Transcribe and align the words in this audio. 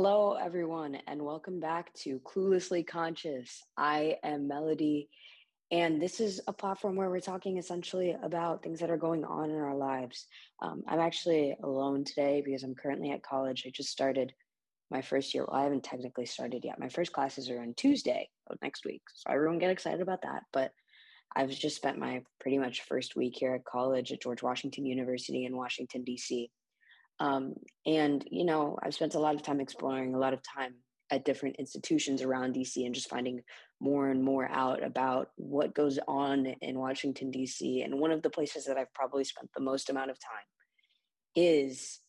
Hello, 0.00 0.34
everyone, 0.34 0.96
and 1.08 1.20
welcome 1.20 1.58
back 1.58 1.92
to 1.92 2.20
Cluelessly 2.20 2.86
Conscious. 2.86 3.64
I 3.76 4.14
am 4.22 4.46
Melody, 4.46 5.08
and 5.72 6.00
this 6.00 6.20
is 6.20 6.40
a 6.46 6.52
platform 6.52 6.94
where 6.94 7.10
we're 7.10 7.18
talking 7.18 7.58
essentially 7.58 8.14
about 8.22 8.62
things 8.62 8.78
that 8.78 8.90
are 8.90 8.96
going 8.96 9.24
on 9.24 9.50
in 9.50 9.56
our 9.56 9.74
lives. 9.74 10.28
Um, 10.62 10.84
I'm 10.86 11.00
actually 11.00 11.56
alone 11.64 12.04
today 12.04 12.44
because 12.46 12.62
I'm 12.62 12.76
currently 12.76 13.10
at 13.10 13.24
college. 13.24 13.64
I 13.66 13.72
just 13.74 13.90
started 13.90 14.32
my 14.88 15.02
first 15.02 15.34
year. 15.34 15.44
Well, 15.44 15.58
I 15.58 15.64
haven't 15.64 15.82
technically 15.82 16.26
started 16.26 16.64
yet. 16.64 16.78
My 16.78 16.90
first 16.90 17.12
classes 17.12 17.50
are 17.50 17.60
on 17.60 17.74
Tuesday 17.76 18.28
of 18.48 18.56
next 18.62 18.84
week. 18.84 19.02
So 19.12 19.32
everyone 19.32 19.58
get 19.58 19.72
excited 19.72 20.00
about 20.00 20.22
that. 20.22 20.44
But 20.52 20.70
I've 21.34 21.50
just 21.50 21.74
spent 21.74 21.98
my 21.98 22.22
pretty 22.38 22.58
much 22.58 22.82
first 22.82 23.16
week 23.16 23.34
here 23.36 23.56
at 23.56 23.64
college 23.64 24.12
at 24.12 24.22
George 24.22 24.44
Washington 24.44 24.86
University 24.86 25.44
in 25.44 25.56
Washington, 25.56 26.04
D.C. 26.04 26.52
Um, 27.20 27.54
and, 27.84 28.24
you 28.30 28.44
know, 28.44 28.78
I've 28.82 28.94
spent 28.94 29.14
a 29.14 29.20
lot 29.20 29.34
of 29.34 29.42
time 29.42 29.60
exploring, 29.60 30.14
a 30.14 30.18
lot 30.18 30.34
of 30.34 30.40
time 30.42 30.74
at 31.10 31.24
different 31.24 31.56
institutions 31.56 32.22
around 32.22 32.54
DC 32.54 32.84
and 32.84 32.94
just 32.94 33.08
finding 33.08 33.40
more 33.80 34.10
and 34.10 34.22
more 34.22 34.48
out 34.50 34.82
about 34.82 35.30
what 35.36 35.74
goes 35.74 35.98
on 36.06 36.46
in 36.46 36.78
Washington, 36.78 37.32
DC. 37.32 37.84
And 37.84 37.98
one 37.98 38.10
of 38.10 38.22
the 38.22 38.30
places 38.30 38.66
that 38.66 38.76
I've 38.76 38.92
probably 38.92 39.24
spent 39.24 39.50
the 39.54 39.62
most 39.62 39.90
amount 39.90 40.10
of 40.10 40.18
time 40.18 40.44
is 41.34 42.00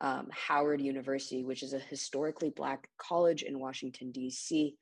um, 0.00 0.28
Howard 0.30 0.80
University, 0.80 1.42
which 1.42 1.62
is 1.62 1.72
a 1.72 1.78
historically 1.78 2.50
Black 2.50 2.88
college 2.98 3.42
in 3.42 3.58
Washington, 3.58 4.12
D.C. 4.12 4.76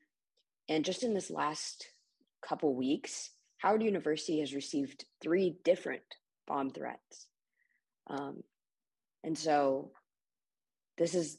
And 0.68 0.84
just 0.84 1.02
in 1.02 1.14
this 1.14 1.30
last 1.30 1.86
couple 2.46 2.74
weeks, 2.74 3.30
Howard 3.58 3.82
University 3.82 4.40
has 4.40 4.54
received 4.54 5.04
three 5.22 5.56
different 5.64 6.02
bomb 6.46 6.70
threats. 6.70 7.28
Um, 8.08 8.42
and 9.24 9.36
so 9.36 9.90
this 10.98 11.14
is 11.14 11.38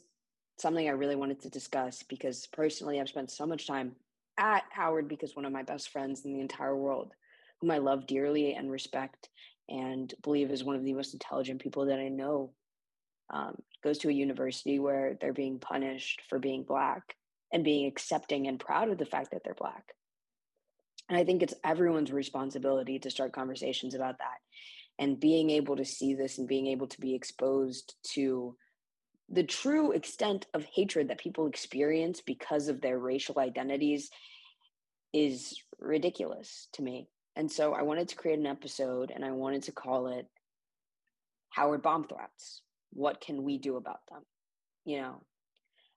something 0.57 0.87
I 0.87 0.93
really 0.93 1.15
wanted 1.15 1.41
to 1.41 1.49
discuss 1.49 2.03
because 2.03 2.47
personally, 2.47 2.99
I've 2.99 3.09
spent 3.09 3.31
so 3.31 3.45
much 3.45 3.67
time 3.67 3.95
at 4.37 4.63
Howard 4.71 5.07
because 5.07 5.35
one 5.35 5.45
of 5.45 5.53
my 5.53 5.63
best 5.63 5.89
friends 5.89 6.25
in 6.25 6.33
the 6.33 6.41
entire 6.41 6.75
world, 6.75 7.13
whom 7.61 7.71
I 7.71 7.77
love 7.77 8.07
dearly 8.07 8.53
and 8.53 8.71
respect 8.71 9.29
and 9.69 10.13
believe 10.23 10.51
is 10.51 10.63
one 10.63 10.75
of 10.75 10.83
the 10.83 10.93
most 10.93 11.13
intelligent 11.13 11.61
people 11.61 11.85
that 11.85 11.99
I 11.99 12.09
know, 12.09 12.51
um, 13.29 13.55
goes 13.83 13.97
to 13.99 14.09
a 14.09 14.13
university 14.13 14.79
where 14.79 15.17
they're 15.19 15.33
being 15.33 15.59
punished 15.59 16.21
for 16.29 16.39
being 16.39 16.63
Black 16.63 17.15
and 17.53 17.63
being 17.63 17.87
accepting 17.87 18.47
and 18.47 18.59
proud 18.59 18.89
of 18.89 18.97
the 18.97 19.05
fact 19.05 19.31
that 19.31 19.43
they're 19.43 19.53
Black. 19.53 19.93
And 21.09 21.17
I 21.17 21.23
think 21.23 21.43
it's 21.43 21.53
everyone's 21.63 22.11
responsibility 22.11 22.99
to 22.99 23.11
start 23.11 23.31
conversations 23.31 23.93
about 23.93 24.17
that 24.17 24.37
and 24.99 25.19
being 25.19 25.49
able 25.49 25.75
to 25.75 25.85
see 25.85 26.13
this 26.13 26.37
and 26.37 26.47
being 26.47 26.67
able 26.67 26.87
to 26.87 26.99
be 26.99 27.13
exposed 27.13 27.95
to 28.13 28.55
the 29.29 29.43
true 29.43 29.91
extent 29.91 30.45
of 30.53 30.65
hatred 30.65 31.07
that 31.07 31.19
people 31.19 31.47
experience 31.47 32.21
because 32.21 32.67
of 32.67 32.81
their 32.81 32.99
racial 32.99 33.39
identities 33.39 34.09
is 35.13 35.59
ridiculous 35.79 36.67
to 36.73 36.81
me. 36.81 37.07
And 37.35 37.51
so 37.51 37.73
I 37.73 37.81
wanted 37.81 38.09
to 38.09 38.15
create 38.15 38.39
an 38.39 38.45
episode 38.45 39.11
and 39.13 39.25
I 39.25 39.31
wanted 39.31 39.63
to 39.63 39.71
call 39.71 40.07
it 40.07 40.27
Howard 41.49 41.81
Bomb 41.81 42.07
Threats. 42.07 42.61
What 42.91 43.19
can 43.19 43.43
we 43.43 43.57
do 43.57 43.77
about 43.77 43.99
them? 44.09 44.21
You 44.85 45.01
know, 45.01 45.23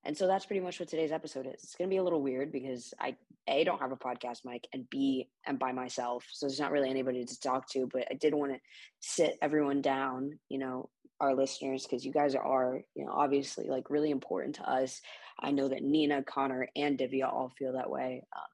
and 0.08 0.16
so 0.16 0.26
that's 0.26 0.46
pretty 0.46 0.60
much 0.60 0.80
what 0.80 0.88
today's 0.88 1.12
episode 1.12 1.46
is. 1.46 1.62
It's 1.62 1.74
going 1.74 1.90
to 1.90 1.92
be 1.92 1.98
a 1.98 2.02
little 2.02 2.22
weird 2.22 2.50
because 2.50 2.94
I 2.98 3.14
a 3.46 3.62
don't 3.62 3.78
have 3.78 3.92
a 3.92 3.96
podcast 3.96 4.38
mic 4.42 4.66
and 4.72 4.88
b 4.88 5.28
am 5.46 5.58
by 5.58 5.70
myself, 5.70 6.24
so 6.32 6.46
there's 6.46 6.58
not 6.58 6.72
really 6.72 6.88
anybody 6.88 7.26
to 7.26 7.40
talk 7.40 7.68
to. 7.72 7.86
But 7.92 8.06
I 8.10 8.14
did 8.14 8.32
want 8.34 8.52
to 8.52 8.58
sit 9.00 9.36
everyone 9.42 9.82
down, 9.82 10.38
you 10.48 10.58
know, 10.58 10.88
our 11.20 11.34
listeners, 11.34 11.82
because 11.82 12.06
you 12.06 12.12
guys 12.12 12.34
are, 12.34 12.80
you 12.94 13.04
know, 13.04 13.12
obviously 13.12 13.68
like 13.68 13.90
really 13.90 14.10
important 14.10 14.54
to 14.54 14.62
us. 14.70 15.02
I 15.38 15.50
know 15.50 15.68
that 15.68 15.82
Nina, 15.82 16.22
Connor, 16.22 16.68
and 16.74 16.98
Divya 16.98 17.30
all 17.30 17.52
feel 17.58 17.74
that 17.74 17.90
way, 17.90 18.24
um, 18.34 18.48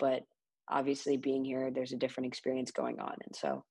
but 0.00 0.24
obviously 0.68 1.16
being 1.16 1.44
here, 1.44 1.70
there's 1.70 1.92
a 1.92 1.96
different 1.96 2.26
experience 2.26 2.72
going 2.72 2.98
on, 2.98 3.14
and 3.24 3.36
so 3.36 3.64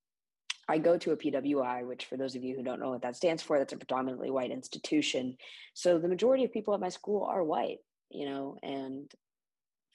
I 0.69 0.77
go 0.77 0.97
to 0.97 1.11
a 1.11 1.17
PWI, 1.17 1.87
which 1.87 2.05
for 2.05 2.17
those 2.17 2.35
of 2.35 2.43
you 2.43 2.55
who 2.55 2.63
don't 2.63 2.79
know 2.79 2.89
what 2.89 3.01
that 3.03 3.15
stands 3.15 3.41
for, 3.41 3.57
that's 3.57 3.73
a 3.73 3.77
predominantly 3.77 4.29
white 4.29 4.51
institution. 4.51 5.37
So 5.73 5.97
the 5.97 6.09
majority 6.09 6.43
of 6.43 6.51
people 6.51 6.73
at 6.73 6.81
my 6.81 6.89
school 6.89 7.23
are 7.23 7.43
white, 7.43 7.77
you 8.09 8.25
know, 8.25 8.57
and 8.61 9.09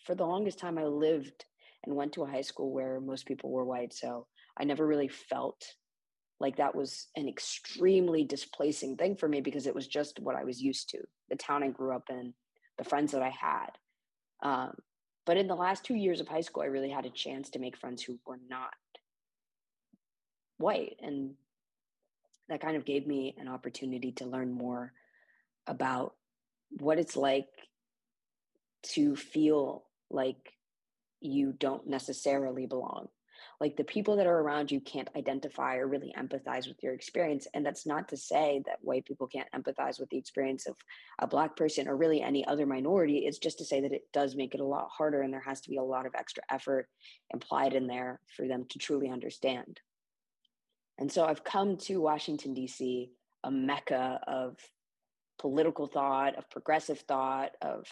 for 0.04 0.14
the 0.14 0.24
longest 0.24 0.58
time 0.58 0.78
I 0.78 0.84
lived 0.84 1.44
and 1.84 1.94
went 1.94 2.12
to 2.14 2.22
a 2.22 2.30
high 2.30 2.42
school 2.42 2.72
where 2.72 3.00
most 3.00 3.26
people 3.26 3.50
were 3.50 3.64
white. 3.64 3.92
So 3.92 4.26
I 4.58 4.64
never 4.64 4.86
really 4.86 5.08
felt 5.08 5.62
like 6.40 6.56
that 6.56 6.74
was 6.74 7.08
an 7.16 7.28
extremely 7.28 8.24
displacing 8.24 8.96
thing 8.96 9.16
for 9.16 9.28
me 9.28 9.40
because 9.40 9.66
it 9.66 9.74
was 9.74 9.86
just 9.86 10.20
what 10.20 10.36
I 10.36 10.44
was 10.44 10.60
used 10.60 10.90
to, 10.90 10.98
the 11.28 11.36
town 11.36 11.62
I 11.62 11.68
grew 11.68 11.94
up 11.94 12.04
in, 12.10 12.34
the 12.78 12.84
friends 12.84 13.12
that 13.12 13.22
I 13.22 13.30
had. 13.30 13.70
Um, 14.42 14.72
but 15.24 15.36
in 15.36 15.46
the 15.46 15.54
last 15.54 15.84
two 15.84 15.94
years 15.94 16.20
of 16.20 16.26
high 16.26 16.40
school, 16.40 16.62
I 16.62 16.66
really 16.66 16.90
had 16.90 17.06
a 17.06 17.10
chance 17.10 17.50
to 17.50 17.60
make 17.60 17.76
friends 17.76 18.02
who 18.02 18.18
were 18.26 18.40
not 18.48 18.70
white. 20.62 20.96
And 21.02 21.34
that 22.48 22.60
kind 22.60 22.76
of 22.76 22.84
gave 22.84 23.06
me 23.06 23.34
an 23.38 23.48
opportunity 23.48 24.12
to 24.12 24.26
learn 24.26 24.52
more 24.52 24.92
about 25.66 26.14
what 26.78 26.98
it's 26.98 27.16
like 27.16 27.48
to 28.82 29.14
feel 29.16 29.84
like 30.10 30.52
you 31.20 31.52
don't 31.52 31.86
necessarily 31.86 32.66
belong. 32.66 33.08
Like 33.60 33.76
the 33.76 33.84
people 33.84 34.16
that 34.16 34.26
are 34.26 34.38
around 34.40 34.70
you 34.70 34.80
can't 34.80 35.08
identify 35.16 35.76
or 35.76 35.86
really 35.86 36.12
empathize 36.18 36.68
with 36.68 36.82
your 36.82 36.94
experience. 36.94 37.46
And 37.54 37.64
that's 37.64 37.86
not 37.86 38.08
to 38.08 38.16
say 38.16 38.62
that 38.66 38.78
white 38.82 39.04
people 39.04 39.26
can't 39.26 39.50
empathize 39.52 40.00
with 40.00 40.10
the 40.10 40.18
experience 40.18 40.66
of 40.66 40.76
a 41.18 41.26
black 41.26 41.56
person 41.56 41.88
or 41.88 41.96
really 41.96 42.22
any 42.22 42.44
other 42.46 42.66
minority. 42.66 43.18
It's 43.18 43.38
just 43.38 43.58
to 43.58 43.64
say 43.64 43.80
that 43.80 43.92
it 43.92 44.08
does 44.12 44.36
make 44.36 44.54
it 44.54 44.60
a 44.60 44.64
lot 44.64 44.90
harder 44.90 45.22
and 45.22 45.32
there 45.32 45.40
has 45.40 45.60
to 45.62 45.70
be 45.70 45.76
a 45.76 45.82
lot 45.82 46.06
of 46.06 46.14
extra 46.14 46.42
effort 46.50 46.88
implied 47.32 47.74
in 47.74 47.86
there 47.86 48.20
for 48.36 48.46
them 48.46 48.66
to 48.70 48.78
truly 48.78 49.08
understand 49.08 49.80
and 50.98 51.10
so 51.10 51.24
I've 51.24 51.44
come 51.44 51.76
to 51.78 52.00
Washington, 52.00 52.54
D.C., 52.54 53.10
a 53.44 53.50
mecca 53.50 54.20
of 54.26 54.56
political 55.38 55.86
thought, 55.86 56.36
of 56.36 56.48
progressive 56.50 57.00
thought, 57.00 57.52
of 57.60 57.86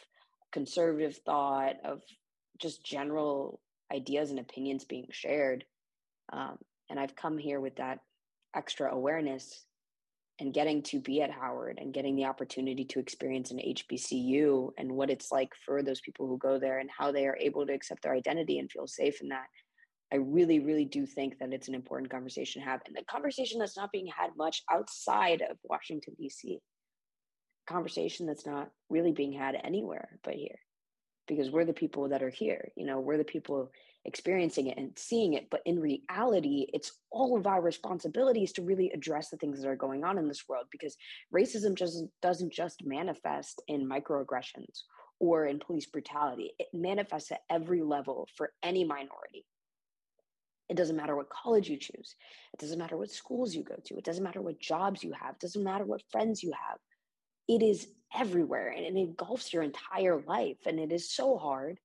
conservative 0.52 1.16
thought, 1.24 1.76
of 1.84 2.02
just 2.60 2.84
general 2.84 3.60
ideas 3.92 4.30
and 4.30 4.38
opinions 4.38 4.84
being 4.84 5.06
shared. 5.10 5.64
Um, 6.32 6.58
and 6.88 7.00
I've 7.00 7.16
come 7.16 7.38
here 7.38 7.60
with 7.60 7.76
that 7.76 7.98
extra 8.54 8.92
awareness 8.92 9.64
and 10.38 10.54
getting 10.54 10.82
to 10.82 11.00
be 11.00 11.20
at 11.22 11.30
Howard 11.30 11.78
and 11.80 11.92
getting 11.92 12.16
the 12.16 12.24
opportunity 12.24 12.84
to 12.84 12.98
experience 12.98 13.50
an 13.50 13.58
HBCU 13.58 14.70
and 14.78 14.92
what 14.92 15.10
it's 15.10 15.30
like 15.30 15.50
for 15.66 15.82
those 15.82 16.00
people 16.00 16.26
who 16.26 16.38
go 16.38 16.58
there 16.58 16.78
and 16.78 16.88
how 16.96 17.12
they 17.12 17.26
are 17.26 17.36
able 17.38 17.66
to 17.66 17.74
accept 17.74 18.02
their 18.02 18.14
identity 18.14 18.58
and 18.58 18.70
feel 18.70 18.86
safe 18.86 19.20
in 19.20 19.28
that 19.28 19.46
I 20.12 20.16
really, 20.16 20.58
really 20.58 20.84
do 20.84 21.06
think 21.06 21.38
that 21.38 21.52
it's 21.52 21.68
an 21.68 21.74
important 21.74 22.10
conversation 22.10 22.62
to 22.62 22.68
have, 22.68 22.80
and 22.86 22.96
the 22.96 23.04
conversation 23.04 23.58
that's 23.58 23.76
not 23.76 23.92
being 23.92 24.08
had 24.08 24.30
much 24.36 24.62
outside 24.70 25.42
of 25.42 25.56
Washington 25.64 26.14
D.C. 26.18 26.58
Conversation 27.68 28.26
that's 28.26 28.46
not 28.46 28.70
really 28.88 29.12
being 29.12 29.32
had 29.32 29.56
anywhere 29.62 30.18
but 30.24 30.34
here, 30.34 30.58
because 31.28 31.50
we're 31.50 31.64
the 31.64 31.72
people 31.72 32.08
that 32.08 32.22
are 32.22 32.30
here. 32.30 32.72
You 32.76 32.86
know, 32.86 32.98
we're 32.98 33.18
the 33.18 33.24
people 33.24 33.70
experiencing 34.04 34.66
it 34.66 34.78
and 34.78 34.90
seeing 34.96 35.34
it. 35.34 35.48
But 35.50 35.60
in 35.66 35.78
reality, 35.78 36.66
it's 36.72 36.90
all 37.12 37.36
of 37.36 37.46
our 37.46 37.60
responsibilities 37.60 38.50
to 38.54 38.62
really 38.62 38.90
address 38.92 39.28
the 39.28 39.36
things 39.36 39.60
that 39.60 39.68
are 39.68 39.76
going 39.76 40.02
on 40.02 40.18
in 40.18 40.26
this 40.26 40.48
world, 40.48 40.66
because 40.72 40.96
racism 41.32 41.76
just 41.76 42.02
doesn't 42.20 42.52
just 42.52 42.84
manifest 42.84 43.62
in 43.68 43.88
microaggressions 43.88 44.84
or 45.20 45.46
in 45.46 45.60
police 45.60 45.86
brutality. 45.86 46.52
It 46.58 46.68
manifests 46.72 47.30
at 47.30 47.42
every 47.48 47.82
level 47.82 48.26
for 48.36 48.52
any 48.62 48.82
minority 48.82 49.44
it 50.70 50.76
doesn't 50.76 50.96
matter 50.96 51.16
what 51.16 51.28
college 51.28 51.68
you 51.68 51.76
choose. 51.76 52.14
It 52.54 52.60
doesn't 52.60 52.78
matter 52.78 52.96
what 52.96 53.10
schools 53.10 53.56
you 53.56 53.64
go 53.64 53.74
to. 53.86 53.98
It 53.98 54.04
doesn't 54.04 54.22
matter 54.22 54.40
what 54.40 54.60
jobs 54.60 55.02
you 55.02 55.12
have. 55.20 55.34
It 55.34 55.40
doesn't 55.40 55.64
matter 55.64 55.84
what 55.84 56.04
friends 56.12 56.44
you 56.44 56.52
have. 56.52 56.78
It 57.48 57.60
is 57.60 57.88
everywhere 58.16 58.68
and 58.68 58.86
it 58.86 58.94
engulfs 58.94 59.52
your 59.52 59.64
entire 59.64 60.22
life. 60.22 60.58
And 60.66 60.78
it 60.78 60.92
is 60.92 61.10
so 61.10 61.36
hard 61.36 61.80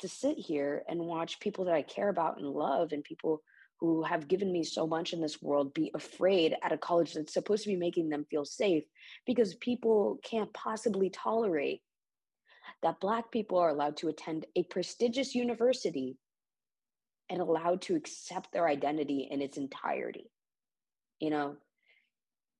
to 0.00 0.08
sit 0.08 0.36
here 0.36 0.82
and 0.88 0.98
watch 0.98 1.38
people 1.38 1.66
that 1.66 1.74
I 1.74 1.82
care 1.82 2.08
about 2.08 2.38
and 2.38 2.46
love 2.48 2.90
and 2.90 3.04
people 3.04 3.40
who 3.78 4.02
have 4.02 4.26
given 4.26 4.50
me 4.50 4.64
so 4.64 4.84
much 4.84 5.12
in 5.12 5.20
this 5.20 5.40
world 5.40 5.72
be 5.72 5.92
afraid 5.94 6.56
at 6.60 6.72
a 6.72 6.78
college 6.78 7.14
that's 7.14 7.32
supposed 7.32 7.62
to 7.62 7.68
be 7.68 7.76
making 7.76 8.08
them 8.08 8.26
feel 8.28 8.44
safe 8.44 8.82
because 9.26 9.54
people 9.54 10.18
can't 10.24 10.52
possibly 10.52 11.08
tolerate 11.08 11.82
that 12.82 12.98
Black 12.98 13.30
people 13.30 13.58
are 13.58 13.68
allowed 13.68 13.96
to 13.98 14.08
attend 14.08 14.44
a 14.56 14.64
prestigious 14.64 15.36
university 15.36 16.16
and 17.32 17.40
allowed 17.40 17.80
to 17.80 17.96
accept 17.96 18.52
their 18.52 18.68
identity 18.68 19.26
in 19.30 19.40
its 19.40 19.56
entirety. 19.56 20.30
You 21.18 21.30
know, 21.30 21.56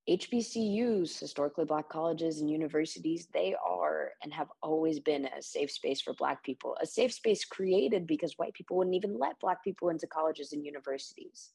HBCUs, 0.09 1.21
historically 1.21 1.67
Black 1.67 1.91
colleges 1.91 2.41
and 2.41 2.51
universities, 2.51 3.29
they 3.35 3.55
are 3.65 4.13
and 4.23 4.33
have 4.33 4.49
always 4.63 4.99
been 4.99 5.27
a 5.27 5.43
safe 5.43 5.71
space 5.71 6.01
for 6.01 6.15
Black 6.15 6.43
people, 6.43 6.75
a 6.81 6.87
safe 6.87 7.13
space 7.13 7.45
created 7.45 8.07
because 8.07 8.39
white 8.39 8.55
people 8.55 8.79
wouldn't 8.79 8.97
even 8.97 9.19
let 9.19 9.39
Black 9.41 9.63
people 9.63 9.91
into 9.91 10.07
colleges 10.07 10.55
and 10.55 10.65
universities. 10.65 11.51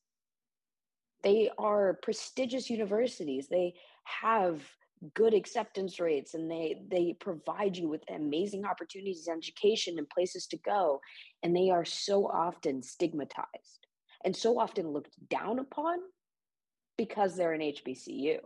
They 1.23 1.49
are 1.57 1.97
prestigious 2.03 2.69
universities. 2.69 3.47
They 3.47 3.73
have 4.03 4.61
good 5.13 5.33
acceptance 5.33 5.99
rates 5.99 6.33
and 6.33 6.49
they 6.49 6.81
they 6.89 7.15
provide 7.19 7.77
you 7.77 7.87
with 7.87 8.03
amazing 8.09 8.65
opportunities 8.65 9.27
education 9.31 9.97
and 9.97 10.09
places 10.09 10.47
to 10.47 10.57
go 10.57 10.99
and 11.43 11.55
they 11.55 11.69
are 11.69 11.85
so 11.85 12.25
often 12.25 12.81
stigmatized 12.81 13.87
and 14.25 14.35
so 14.35 14.59
often 14.59 14.89
looked 14.89 15.15
down 15.29 15.59
upon 15.59 15.99
because 16.97 17.35
they're 17.35 17.53
an 17.53 17.61
HBCU. 17.61 18.39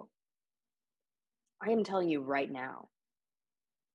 I 1.66 1.72
am 1.72 1.84
telling 1.84 2.10
you 2.10 2.22
right 2.22 2.52
now, 2.52 2.90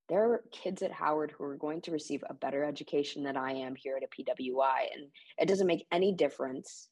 there 0.09 0.33
are 0.33 0.45
kids 0.53 0.83
at 0.83 0.93
Howard 0.93 1.33
who 1.33 1.45
are 1.45 1.57
going 1.57 1.83
to 1.83 1.91
receive 1.91 2.23
a 2.29 2.35
better 2.35 2.65
education 2.65 3.25
than 3.25 3.37
I 3.37 3.53
am 3.53 3.75
here 3.75 3.97
at 3.97 4.05
a 4.05 4.23
PWI. 4.23 4.95
And 4.95 5.07
it 5.39 5.47
doesn't 5.47 5.67
make 5.67 5.87
any 5.91 6.13
difference 6.13 6.89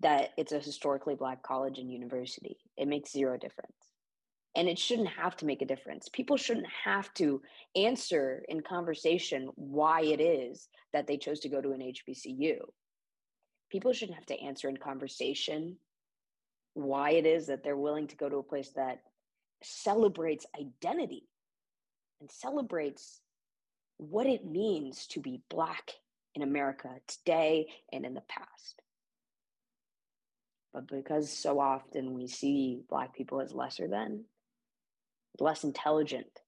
that 0.00 0.30
it's 0.36 0.52
a 0.52 0.58
historically 0.58 1.14
Black 1.14 1.42
college 1.42 1.78
and 1.78 1.90
university. 1.90 2.58
It 2.76 2.86
makes 2.86 3.12
zero 3.12 3.38
difference. 3.38 3.87
And 4.56 4.68
it 4.68 4.78
shouldn't 4.78 5.08
have 5.08 5.36
to 5.36 5.46
make 5.46 5.62
a 5.62 5.66
difference. 5.66 6.08
People 6.08 6.36
shouldn't 6.36 6.66
have 6.84 7.12
to 7.14 7.42
answer 7.76 8.44
in 8.48 8.60
conversation 8.60 9.50
why 9.54 10.02
it 10.02 10.20
is 10.20 10.68
that 10.92 11.06
they 11.06 11.16
chose 11.16 11.40
to 11.40 11.48
go 11.48 11.60
to 11.60 11.72
an 11.72 11.80
HBCU. 11.80 12.58
People 13.70 13.92
shouldn't 13.92 14.16
have 14.16 14.26
to 14.26 14.40
answer 14.40 14.68
in 14.68 14.76
conversation 14.76 15.76
why 16.74 17.10
it 17.10 17.26
is 17.26 17.46
that 17.46 17.62
they're 17.62 17.76
willing 17.76 18.06
to 18.08 18.16
go 18.16 18.28
to 18.28 18.38
a 18.38 18.42
place 18.42 18.70
that 18.76 19.02
celebrates 19.62 20.46
identity 20.58 21.28
and 22.20 22.30
celebrates 22.30 23.20
what 23.98 24.26
it 24.26 24.46
means 24.46 25.06
to 25.08 25.20
be 25.20 25.42
Black 25.50 25.92
in 26.34 26.42
America 26.42 26.88
today 27.06 27.66
and 27.92 28.06
in 28.06 28.14
the 28.14 28.22
past. 28.28 28.80
But 30.72 30.86
because 30.86 31.30
so 31.30 31.58
often 31.58 32.14
we 32.14 32.28
see 32.28 32.82
Black 32.88 33.14
people 33.14 33.40
as 33.40 33.52
lesser 33.52 33.88
than, 33.88 34.24
less 35.40 35.64
intelligent, 35.64 36.40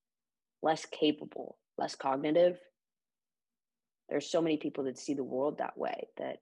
less 0.63 0.87
capable, 0.87 1.57
less 1.79 1.95
cognitive, 1.95 2.59
there's 4.09 4.31
so 4.31 4.43
many 4.43 4.57
people 4.57 4.85
that 4.85 4.99
see 4.99 5.15
the 5.15 5.25
world 5.25 5.59
that 5.59 5.79
way 5.79 6.09
that 6.19 6.39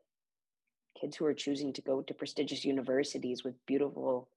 kids 1.01 1.17
who 1.17 1.27
are 1.27 1.35
choosing 1.35 1.73
to 1.75 1.83
go 1.83 2.03
to 2.03 2.15
prestigious 2.15 2.65
universities 2.65 3.45
with 3.45 3.55
beautiful 3.67 4.29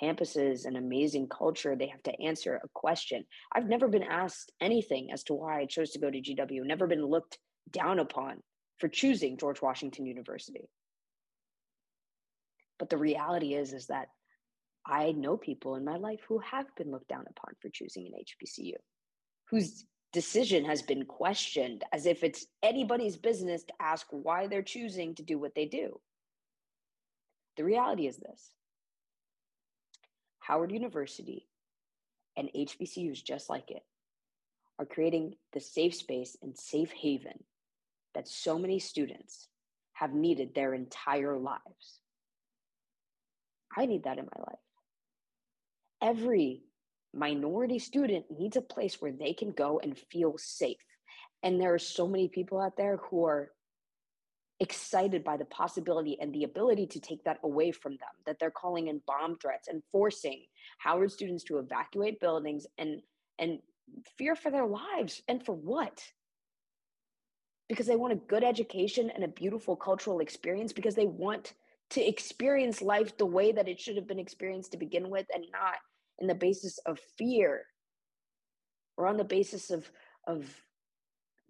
campuses 0.00 0.66
and 0.66 0.76
amazing 0.76 1.28
culture, 1.28 1.76
they 1.76 1.86
have 1.86 2.02
to 2.02 2.20
answer 2.20 2.60
a 2.62 2.68
question. 2.74 3.24
I've 3.52 3.68
never 3.68 3.86
been 3.86 4.02
asked 4.02 4.52
anything 4.60 5.10
as 5.12 5.22
to 5.24 5.34
why 5.34 5.60
I 5.60 5.66
chose 5.66 5.90
to 5.92 6.00
go 6.00 6.10
to 6.10 6.20
GW, 6.20 6.64
never 6.64 6.88
been 6.88 7.04
looked 7.04 7.38
down 7.70 8.00
upon 8.00 8.42
for 8.78 8.88
choosing 8.88 9.38
George 9.38 9.62
Washington 9.62 10.06
University. 10.06 10.68
But 12.78 12.90
the 12.90 12.98
reality 12.98 13.54
is, 13.54 13.72
is 13.72 13.86
that 13.86 14.08
I 14.86 15.12
know 15.12 15.36
people 15.36 15.76
in 15.76 15.84
my 15.84 15.96
life 15.96 16.20
who 16.28 16.38
have 16.38 16.66
been 16.76 16.90
looked 16.90 17.08
down 17.08 17.24
upon 17.28 17.54
for 17.60 17.70
choosing 17.70 18.06
an 18.06 18.12
HBCU, 18.12 18.74
whose 19.50 19.86
decision 20.12 20.64
has 20.64 20.82
been 20.82 21.04
questioned 21.06 21.84
as 21.92 22.06
if 22.06 22.22
it's 22.22 22.46
anybody's 22.62 23.16
business 23.16 23.64
to 23.64 23.72
ask 23.80 24.06
why 24.10 24.46
they're 24.46 24.62
choosing 24.62 25.14
to 25.14 25.22
do 25.22 25.38
what 25.38 25.54
they 25.54 25.66
do. 25.66 26.00
The 27.56 27.64
reality 27.64 28.06
is 28.06 28.18
this 28.18 28.50
Howard 30.40 30.72
University 30.72 31.48
and 32.36 32.50
HBCUs 32.54 33.24
just 33.24 33.48
like 33.48 33.70
it 33.70 33.82
are 34.78 34.84
creating 34.84 35.34
the 35.52 35.60
safe 35.60 35.94
space 35.94 36.36
and 36.42 36.56
safe 36.56 36.90
haven 36.92 37.44
that 38.14 38.28
so 38.28 38.58
many 38.58 38.78
students 38.78 39.48
have 39.94 40.12
needed 40.12 40.54
their 40.54 40.74
entire 40.74 41.38
lives. 41.38 42.00
I 43.76 43.86
need 43.86 44.04
that 44.04 44.18
in 44.18 44.26
my 44.26 44.42
life. 44.42 44.63
Every 46.04 46.62
minority 47.14 47.78
student 47.78 48.26
needs 48.30 48.56
a 48.56 48.60
place 48.60 49.00
where 49.00 49.12
they 49.12 49.32
can 49.32 49.52
go 49.52 49.80
and 49.82 49.98
feel 49.98 50.34
safe. 50.36 50.76
And 51.42 51.58
there 51.58 51.72
are 51.72 51.78
so 51.78 52.06
many 52.06 52.28
people 52.28 52.60
out 52.60 52.76
there 52.76 52.98
who 52.98 53.24
are 53.24 53.50
excited 54.60 55.24
by 55.24 55.38
the 55.38 55.46
possibility 55.46 56.18
and 56.20 56.32
the 56.32 56.44
ability 56.44 56.86
to 56.86 57.00
take 57.00 57.24
that 57.24 57.38
away 57.42 57.72
from 57.72 57.92
them 57.92 58.14
that 58.26 58.38
they're 58.38 58.50
calling 58.50 58.88
in 58.88 59.00
bomb 59.06 59.36
threats 59.38 59.66
and 59.66 59.82
forcing 59.90 60.44
howard 60.78 61.10
students 61.10 61.42
to 61.44 61.58
evacuate 61.58 62.20
buildings 62.20 62.66
and 62.78 63.00
and 63.38 63.58
fear 64.16 64.36
for 64.36 64.50
their 64.50 64.66
lives 64.66 65.22
and 65.26 65.44
for 65.44 65.54
what 65.54 66.04
because 67.68 67.86
they 67.86 67.96
want 67.96 68.12
a 68.12 68.16
good 68.16 68.44
education 68.44 69.10
and 69.10 69.24
a 69.24 69.28
beautiful 69.28 69.74
cultural 69.74 70.20
experience 70.20 70.72
because 70.72 70.94
they 70.94 71.06
want 71.06 71.54
to 71.90 72.00
experience 72.00 72.80
life 72.80 73.16
the 73.18 73.26
way 73.26 73.50
that 73.50 73.68
it 73.68 73.80
should 73.80 73.96
have 73.96 74.06
been 74.06 74.20
experienced 74.20 74.70
to 74.70 74.78
begin 74.78 75.10
with 75.10 75.26
and 75.34 75.44
not 75.52 75.78
in 76.18 76.26
the 76.26 76.34
basis 76.34 76.78
of 76.86 76.98
fear 77.18 77.66
or 78.96 79.06
on 79.06 79.16
the 79.16 79.24
basis 79.24 79.70
of 79.70 79.90
of 80.26 80.46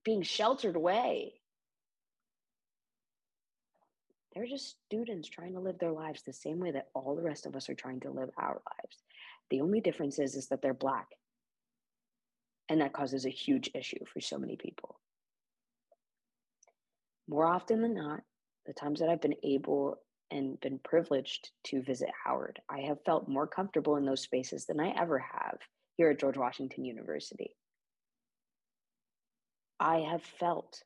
being 0.05 0.23
sheltered 0.23 0.77
away. 0.77 1.35
They're 4.35 4.47
just 4.47 4.77
students 4.87 5.29
trying 5.29 5.55
to 5.55 5.61
live 5.61 5.79
their 5.79 5.93
lives 5.93 6.23
the 6.23 6.33
same 6.33 6.59
way 6.59 6.73
that 6.73 6.89
all 6.93 7.15
the 7.15 7.23
rest 7.23 7.47
of 7.47 7.55
us 7.55 7.71
are 7.71 7.75
trying 7.75 8.01
to 8.01 8.11
live 8.11 8.31
our 8.37 8.55
lives. 8.55 8.97
The 9.51 9.61
only 9.61 9.81
difference 9.81 10.19
is 10.19 10.35
is 10.35 10.49
that 10.49 10.61
they're 10.61 10.75
black. 10.75 11.07
And 12.69 12.81
that 12.81 12.93
causes 12.93 13.27
a 13.27 13.31
huge 13.31 13.71
issue 13.75 14.05
for 14.07 14.21
so 14.21 14.39
many 14.39 14.57
people. 14.57 14.99
More 17.29 17.47
often 17.47 17.81
than 17.81 17.95
not 17.95 18.23
the 18.67 18.73
times 18.73 19.01
that 19.01 19.09
i've 19.09 19.21
been 19.21 19.37
able 19.43 19.99
and 20.35 20.61
been 20.61 20.81
privileged 20.81 21.51
to 21.65 21.83
visit 21.83 22.11
Howard. 22.25 22.61
I 22.69 22.81
have 22.81 23.03
felt 23.05 23.29
more 23.29 23.47
comfortable 23.47 23.97
in 23.97 24.05
those 24.05 24.23
spaces 24.23 24.67
than 24.67 24.81
I 24.81 24.93
ever 25.01 25.19
have 25.21 25.59
here 25.97 26.11
at 26.11 26.19
George 26.19 26.37
Washington 26.37 26.85
University. 26.85 27.55
I 29.79 29.99
have 29.99 30.23
felt 30.23 30.83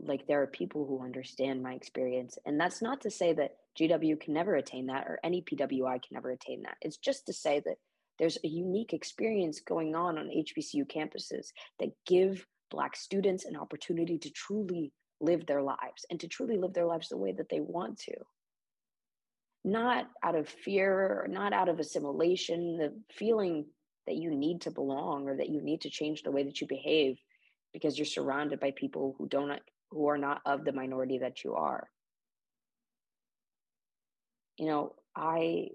like 0.00 0.26
there 0.26 0.42
are 0.42 0.46
people 0.46 0.86
who 0.86 1.02
understand 1.02 1.62
my 1.62 1.72
experience. 1.72 2.38
And 2.46 2.60
that's 2.60 2.82
not 2.82 3.00
to 3.00 3.10
say 3.10 3.32
that 3.32 3.56
GW 3.78 4.20
can 4.20 4.34
never 4.34 4.54
attain 4.54 4.86
that 4.86 5.06
or 5.06 5.18
any 5.24 5.42
PWI 5.42 6.02
can 6.02 6.12
never 6.12 6.30
attain 6.30 6.62
that. 6.62 6.76
It's 6.82 6.98
just 6.98 7.26
to 7.26 7.32
say 7.32 7.60
that 7.64 7.76
there's 8.18 8.38
a 8.44 8.48
unique 8.48 8.92
experience 8.92 9.60
going 9.60 9.94
on 9.94 10.18
on 10.18 10.28
HBCU 10.28 10.86
campuses 10.86 11.48
that 11.80 11.92
give 12.06 12.46
Black 12.70 12.96
students 12.96 13.46
an 13.46 13.56
opportunity 13.56 14.18
to 14.18 14.30
truly 14.30 14.92
live 15.20 15.46
their 15.46 15.62
lives 15.62 16.04
and 16.10 16.20
to 16.20 16.28
truly 16.28 16.58
live 16.58 16.74
their 16.74 16.86
lives 16.86 17.08
the 17.08 17.16
way 17.16 17.32
that 17.32 17.48
they 17.48 17.60
want 17.60 17.98
to 17.98 18.12
not 19.64 20.08
out 20.22 20.34
of 20.34 20.48
fear, 20.48 21.22
or 21.22 21.28
not 21.28 21.52
out 21.52 21.68
of 21.68 21.78
assimilation, 21.80 22.78
the 22.78 22.94
feeling 23.12 23.66
that 24.06 24.16
you 24.16 24.30
need 24.30 24.62
to 24.62 24.70
belong 24.70 25.28
or 25.28 25.36
that 25.36 25.50
you 25.50 25.60
need 25.60 25.82
to 25.82 25.90
change 25.90 26.22
the 26.22 26.30
way 26.30 26.42
that 26.42 26.60
you 26.60 26.66
behave 26.66 27.18
because 27.72 27.98
you're 27.98 28.06
surrounded 28.06 28.58
by 28.58 28.72
people 28.72 29.14
who 29.18 29.28
don't 29.28 29.60
who 29.90 30.08
are 30.08 30.18
not 30.18 30.40
of 30.44 30.64
the 30.64 30.72
minority 30.72 31.18
that 31.18 31.44
you 31.44 31.54
are. 31.54 31.88
You 34.56 34.66
know, 34.66 34.94
I 35.14 35.68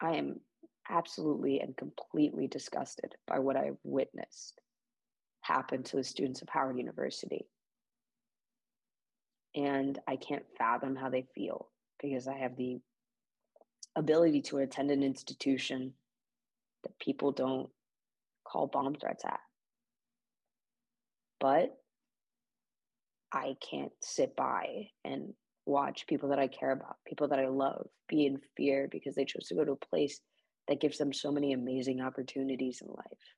I 0.00 0.16
am 0.16 0.40
absolutely 0.88 1.60
and 1.60 1.76
completely 1.76 2.46
disgusted 2.46 3.14
by 3.26 3.40
what 3.40 3.56
I've 3.56 3.78
witnessed 3.82 4.60
happen 5.40 5.82
to 5.82 5.96
the 5.96 6.04
students 6.04 6.40
of 6.42 6.48
Howard 6.48 6.78
University 6.78 7.46
and 9.54 9.98
I 10.06 10.16
can't 10.16 10.44
fathom 10.56 10.96
how 10.96 11.10
they 11.10 11.26
feel 11.34 11.68
because 12.00 12.28
I 12.28 12.36
have 12.38 12.56
the 12.56 12.80
ability 13.96 14.42
to 14.42 14.58
attend 14.58 14.90
an 14.90 15.02
institution 15.02 15.94
that 16.84 16.98
people 16.98 17.32
don't 17.32 17.68
call 18.44 18.66
bomb 18.66 18.94
threats 18.94 19.24
at. 19.24 19.40
But 21.40 21.76
I 23.32 23.56
can't 23.68 23.92
sit 24.00 24.36
by 24.36 24.88
and 25.04 25.34
watch 25.66 26.06
people 26.06 26.30
that 26.30 26.38
I 26.38 26.48
care 26.48 26.72
about, 26.72 26.96
people 27.06 27.28
that 27.28 27.38
I 27.38 27.48
love, 27.48 27.86
be 28.08 28.26
in 28.26 28.40
fear 28.56 28.88
because 28.90 29.14
they 29.14 29.24
chose 29.24 29.46
to 29.48 29.54
go 29.54 29.64
to 29.64 29.72
a 29.72 29.86
place 29.86 30.20
that 30.66 30.80
gives 30.80 30.98
them 30.98 31.12
so 31.12 31.30
many 31.30 31.52
amazing 31.52 32.00
opportunities 32.00 32.80
in 32.80 32.88
life. 32.88 33.34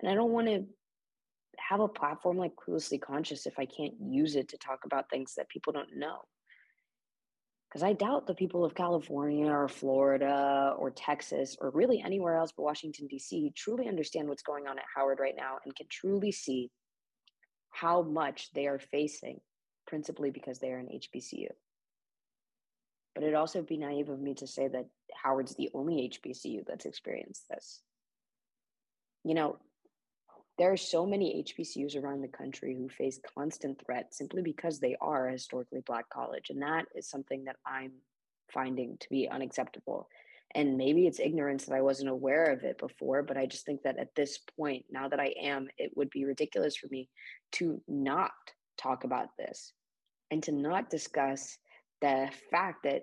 And 0.00 0.10
I 0.10 0.14
don't 0.14 0.32
want 0.32 0.46
to 0.48 0.64
have 1.58 1.80
a 1.80 1.88
platform 1.88 2.36
like 2.36 2.52
Cluelessly 2.56 3.00
Conscious 3.00 3.46
if 3.46 3.58
I 3.58 3.66
can't 3.66 3.94
use 4.00 4.36
it 4.36 4.48
to 4.48 4.58
talk 4.58 4.80
about 4.84 5.10
things 5.10 5.34
that 5.36 5.48
people 5.48 5.72
don't 5.72 5.96
know. 5.96 6.20
Because 7.68 7.82
I 7.82 7.94
doubt 7.94 8.26
the 8.26 8.34
people 8.34 8.64
of 8.64 8.74
California 8.74 9.46
or 9.46 9.66
Florida 9.68 10.74
or 10.78 10.90
Texas 10.90 11.56
or 11.58 11.70
really 11.70 12.02
anywhere 12.04 12.36
else 12.36 12.52
but 12.54 12.64
Washington, 12.64 13.06
D.C. 13.06 13.52
truly 13.56 13.88
understand 13.88 14.28
what's 14.28 14.42
going 14.42 14.66
on 14.66 14.78
at 14.78 14.84
Howard 14.94 15.20
right 15.20 15.34
now 15.36 15.56
and 15.64 15.74
can 15.74 15.86
truly 15.90 16.32
see 16.32 16.70
how 17.70 18.02
much 18.02 18.50
they 18.52 18.66
are 18.66 18.78
facing, 18.78 19.40
principally 19.86 20.30
because 20.30 20.58
they 20.58 20.70
are 20.70 20.78
an 20.78 20.88
HBCU. 20.88 21.48
But 23.14 23.24
it'd 23.24 23.34
also 23.34 23.62
be 23.62 23.78
naive 23.78 24.10
of 24.10 24.20
me 24.20 24.34
to 24.34 24.46
say 24.46 24.68
that 24.68 24.86
Howard's 25.14 25.54
the 25.54 25.70
only 25.74 26.10
HBCU 26.10 26.64
that's 26.66 26.84
experienced 26.86 27.44
this. 27.48 27.80
You 29.24 29.34
know, 29.34 29.56
there 30.58 30.72
are 30.72 30.76
so 30.76 31.06
many 31.06 31.42
HBCUs 31.44 31.96
around 31.96 32.20
the 32.22 32.28
country 32.28 32.76
who 32.76 32.88
face 32.88 33.18
constant 33.36 33.80
threats 33.84 34.18
simply 34.18 34.42
because 34.42 34.78
they 34.78 34.96
are 35.00 35.28
a 35.28 35.32
historically 35.32 35.80
Black 35.86 36.08
college. 36.10 36.50
And 36.50 36.60
that 36.62 36.84
is 36.94 37.08
something 37.08 37.44
that 37.44 37.56
I'm 37.66 37.92
finding 38.52 38.96
to 39.00 39.08
be 39.08 39.28
unacceptable. 39.28 40.08
And 40.54 40.76
maybe 40.76 41.06
it's 41.06 41.20
ignorance 41.20 41.64
that 41.64 41.74
I 41.74 41.80
wasn't 41.80 42.10
aware 42.10 42.52
of 42.52 42.62
it 42.64 42.78
before, 42.78 43.22
but 43.22 43.38
I 43.38 43.46
just 43.46 43.64
think 43.64 43.82
that 43.82 43.98
at 43.98 44.14
this 44.14 44.38
point, 44.58 44.84
now 44.90 45.08
that 45.08 45.20
I 45.20 45.34
am, 45.40 45.68
it 45.78 45.92
would 45.96 46.10
be 46.10 46.26
ridiculous 46.26 46.76
for 46.76 46.88
me 46.88 47.08
to 47.52 47.80
not 47.88 48.32
talk 48.76 49.04
about 49.04 49.28
this 49.38 49.72
and 50.30 50.42
to 50.42 50.52
not 50.52 50.90
discuss 50.90 51.56
the 52.02 52.28
fact 52.50 52.84
that 52.84 53.02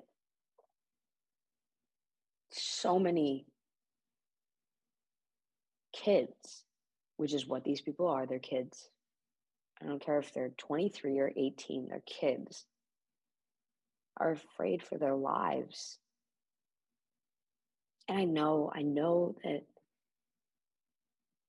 so 2.51 2.99
many 2.99 3.45
kids, 5.93 6.63
which 7.19 7.33
is 7.33 7.45
what 7.45 7.65
these 7.65 7.81
people 7.81 8.07
are, 8.07 8.25
they're 8.25 8.39
kids. 8.39 8.87
I 9.83 9.85
don't 9.85 10.01
care 10.01 10.19
if 10.19 10.33
they're 10.33 10.53
23 10.57 11.19
or 11.19 11.33
18, 11.35 11.89
they're 11.89 12.01
kids, 12.05 12.65
are 14.15 14.31
afraid 14.31 14.81
for 14.81 14.97
their 14.97 15.15
lives. 15.15 15.97
And 18.07 18.17
I 18.17 18.23
know, 18.23 18.71
I 18.73 18.83
know 18.83 19.35
that 19.43 19.63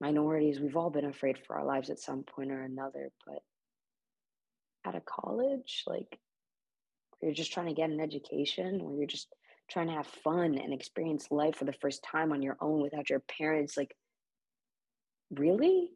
minorities, 0.01 0.59
we've 0.59 0.77
all 0.77 0.91
been 0.91 1.05
afraid 1.05 1.39
for 1.39 1.57
our 1.57 1.65
lives 1.65 1.89
at 1.89 2.01
some 2.01 2.25
point 2.25 2.51
or 2.51 2.63
another, 2.63 3.11
but 3.25 3.39
at 4.85 4.97
a 4.97 5.03
college, 5.03 5.85
like 5.87 6.19
you're 7.23 7.33
just 7.33 7.53
trying 7.53 7.69
to 7.69 7.75
get 7.75 7.91
an 7.91 8.01
education, 8.01 8.83
where 8.83 8.97
you're 8.97 9.07
just 9.07 9.29
trying 9.71 9.87
to 9.87 9.93
have 9.93 10.09
fun 10.09 10.59
and 10.59 10.75
experience 10.75 11.29
life 11.31 11.55
for 11.55 11.65
the 11.65 11.73
first 11.75 12.03
time 12.03 12.33
on 12.33 12.43
your 12.43 12.57
own 12.61 12.83
without 12.83 13.09
your 13.09 13.21
parents, 13.21 13.77
like 13.77 13.95
really? 15.31 15.91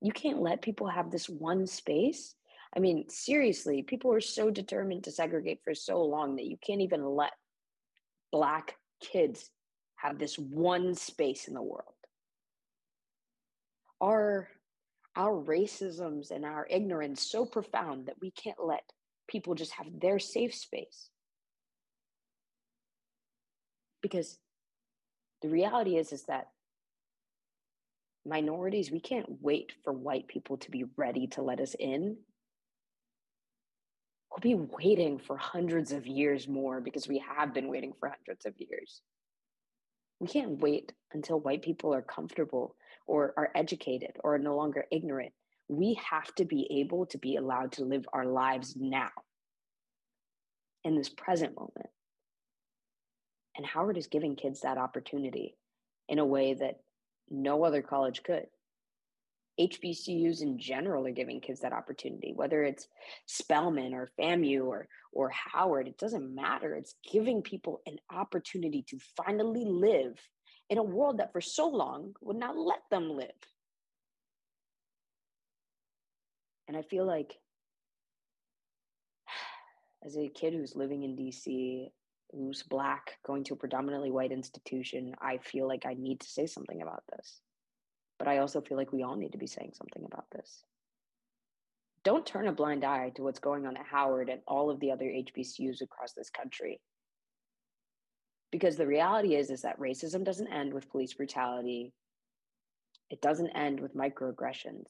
You 0.00 0.12
can't 0.12 0.42
let 0.42 0.62
people 0.62 0.88
have 0.88 1.10
this 1.10 1.28
one 1.28 1.66
space? 1.66 2.34
I 2.76 2.80
mean, 2.80 3.08
seriously, 3.08 3.82
people 3.82 4.12
are 4.12 4.20
so 4.20 4.50
determined 4.50 5.04
to 5.04 5.10
segregate 5.10 5.60
for 5.64 5.74
so 5.74 6.02
long 6.02 6.36
that 6.36 6.46
you 6.46 6.56
can't 6.64 6.82
even 6.82 7.04
let 7.04 7.32
Black 8.32 8.76
kids 9.00 9.50
have 9.96 10.18
this 10.18 10.38
one 10.38 10.94
space 10.94 11.48
in 11.48 11.54
the 11.54 11.62
world. 11.62 11.94
Our, 14.00 14.48
our 15.14 15.32
racisms 15.32 16.30
and 16.30 16.44
our 16.44 16.66
ignorance 16.68 17.22
so 17.22 17.46
profound 17.46 18.06
that 18.06 18.20
we 18.20 18.30
can't 18.30 18.62
let 18.62 18.82
people 19.26 19.54
just 19.54 19.72
have 19.72 19.86
their 19.98 20.18
safe 20.18 20.54
space. 20.54 21.08
Because 24.02 24.38
the 25.40 25.48
reality 25.48 25.96
is 25.96 26.12
is 26.12 26.24
that 26.24 26.48
minorities, 28.26 28.90
we 28.90 29.00
can't 29.00 29.40
wait 29.40 29.72
for 29.84 29.92
white 29.92 30.28
people 30.28 30.56
to 30.58 30.70
be 30.70 30.84
ready 30.96 31.26
to 31.28 31.42
let 31.42 31.60
us 31.60 31.74
in. 31.78 32.16
We'll 34.30 34.58
be 34.58 34.66
waiting 34.82 35.18
for 35.18 35.36
hundreds 35.36 35.92
of 35.92 36.06
years 36.06 36.46
more 36.48 36.80
because 36.80 37.08
we 37.08 37.22
have 37.36 37.54
been 37.54 37.68
waiting 37.68 37.92
for 37.98 38.08
hundreds 38.08 38.44
of 38.44 38.54
years. 38.58 39.00
We 40.20 40.26
can't 40.26 40.60
wait 40.60 40.92
until 41.12 41.40
white 41.40 41.62
people 41.62 41.94
are 41.94 42.02
comfortable 42.02 42.76
or 43.06 43.34
are 43.36 43.50
educated 43.54 44.12
or 44.24 44.34
are 44.34 44.38
no 44.38 44.56
longer 44.56 44.84
ignorant. 44.90 45.32
We 45.68 45.98
have 46.10 46.34
to 46.36 46.44
be 46.44 46.80
able 46.80 47.06
to 47.06 47.18
be 47.18 47.36
allowed 47.36 47.72
to 47.72 47.84
live 47.84 48.06
our 48.12 48.26
lives 48.26 48.74
now 48.76 49.10
in 50.84 50.96
this 50.96 51.08
present 51.08 51.56
moment. 51.56 51.88
And 53.56 53.66
Howard 53.66 53.96
is 53.96 54.06
giving 54.06 54.36
kids 54.36 54.60
that 54.60 54.78
opportunity 54.78 55.56
in 56.08 56.18
a 56.18 56.24
way 56.24 56.54
that 56.54 56.80
no 57.30 57.64
other 57.64 57.82
college 57.82 58.22
could. 58.22 58.46
HBCUs 59.58 60.42
in 60.42 60.58
general 60.58 61.06
are 61.06 61.12
giving 61.12 61.40
kids 61.40 61.60
that 61.60 61.72
opportunity, 61.72 62.32
whether 62.34 62.62
it's 62.62 62.88
Spelman 63.26 63.94
or 63.94 64.10
FAMU 64.18 64.66
or, 64.66 64.86
or 65.12 65.30
Howard, 65.30 65.88
it 65.88 65.98
doesn't 65.98 66.34
matter. 66.34 66.74
It's 66.74 66.94
giving 67.10 67.40
people 67.40 67.80
an 67.86 67.96
opportunity 68.10 68.84
to 68.88 68.98
finally 69.16 69.64
live 69.64 70.20
in 70.68 70.78
a 70.78 70.82
world 70.82 71.18
that 71.18 71.32
for 71.32 71.40
so 71.40 71.68
long 71.68 72.14
would 72.20 72.36
not 72.36 72.56
let 72.56 72.80
them 72.90 73.08
live. 73.10 73.30
And 76.68 76.76
I 76.76 76.82
feel 76.82 77.06
like 77.06 77.38
as 80.04 80.16
a 80.16 80.28
kid 80.28 80.52
who's 80.52 80.76
living 80.76 81.02
in 81.02 81.16
DC, 81.16 81.90
who's 82.32 82.62
black 82.62 83.18
going 83.24 83.44
to 83.44 83.54
a 83.54 83.56
predominantly 83.56 84.10
white 84.10 84.32
institution 84.32 85.14
i 85.20 85.38
feel 85.38 85.66
like 85.66 85.86
i 85.86 85.94
need 85.94 86.20
to 86.20 86.28
say 86.28 86.46
something 86.46 86.82
about 86.82 87.02
this. 87.12 87.40
But 88.18 88.28
i 88.28 88.38
also 88.38 88.60
feel 88.60 88.76
like 88.76 88.92
we 88.92 89.02
all 89.02 89.16
need 89.16 89.32
to 89.32 89.38
be 89.38 89.46
saying 89.46 89.72
something 89.74 90.04
about 90.04 90.26
this. 90.30 90.62
Don't 92.04 92.26
turn 92.26 92.46
a 92.46 92.52
blind 92.52 92.84
eye 92.84 93.10
to 93.16 93.22
what's 93.22 93.40
going 93.40 93.66
on 93.66 93.76
at 93.76 93.86
howard 93.86 94.28
and 94.28 94.40
all 94.46 94.70
of 94.70 94.80
the 94.80 94.92
other 94.92 95.06
hbcus 95.06 95.82
across 95.82 96.12
this 96.12 96.30
country. 96.30 96.80
Because 98.52 98.76
the 98.76 98.86
reality 98.86 99.34
is 99.34 99.50
is 99.50 99.62
that 99.62 99.80
racism 99.80 100.24
doesn't 100.24 100.52
end 100.52 100.72
with 100.72 100.88
police 100.88 101.14
brutality. 101.14 101.92
It 103.10 103.20
doesn't 103.20 103.50
end 103.50 103.80
with 103.80 103.96
microaggressions. 103.96 104.86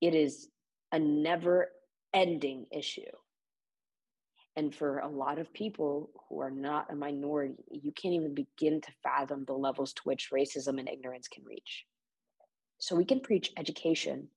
It 0.00 0.14
is 0.14 0.48
a 0.92 0.98
never 0.98 1.68
ending 2.14 2.66
issue 2.72 3.02
and 4.56 4.74
for 4.74 4.98
a 5.00 5.08
lot 5.08 5.38
of 5.38 5.52
people 5.52 6.10
who 6.28 6.40
are 6.40 6.50
not 6.50 6.90
a 6.90 6.96
minority, 6.96 7.54
you 7.70 7.92
can't 7.92 8.14
even 8.14 8.34
begin 8.34 8.80
to 8.80 8.92
fathom 9.02 9.44
the 9.44 9.52
levels 9.52 9.92
to 9.92 10.02
which 10.04 10.30
racism 10.32 10.78
and 10.78 10.88
ignorance 10.88 11.28
can 11.28 11.44
reach. 11.44 11.84
So 12.78 12.96
we 12.96 13.04
can 13.04 13.20
preach 13.20 13.52
education 13.58 14.28